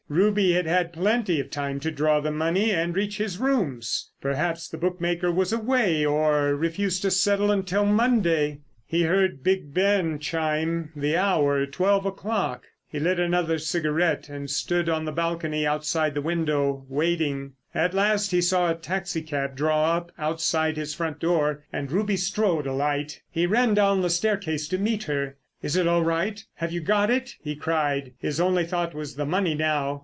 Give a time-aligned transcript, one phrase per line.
[0.11, 4.11] Ruby had had plenty of time to draw the money and reach his rooms!
[4.19, 8.59] Perhaps the bookmaker was away, or refused to settle until Monday.
[8.85, 12.65] He heard Big Ben chime the hour—twelve o'clock.
[12.89, 17.53] He lit another cigarette and stood on the balcony outside the window waiting.
[17.73, 22.17] At last he saw a taxi cab draw up outside his front door and Ruby
[22.17, 23.21] Strode alight.
[23.31, 25.37] He ran down the staircase to meet her.
[25.61, 28.11] "Is it all right, have you got it?" he cried.
[28.17, 29.99] His only thought was the money now.